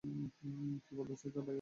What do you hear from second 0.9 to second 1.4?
বলতেসে, ভাই